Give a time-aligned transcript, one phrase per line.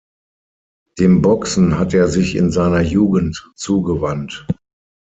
[0.97, 4.47] Dem Boxen hat er sich in seiner Jugend zugewandt.